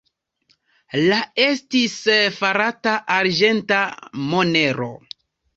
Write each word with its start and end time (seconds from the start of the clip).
La 1.11 1.19
estis 1.43 1.93
farata 2.39 2.97
arĝenta 3.19 3.83
monero. 4.33 4.91